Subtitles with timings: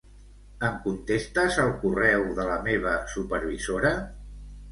[0.67, 3.95] Em contestes al correu de la meva supervisora?